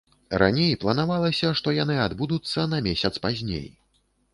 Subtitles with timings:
[0.43, 3.67] Раней планавалася, што яны адбудуцца на месяц пазней.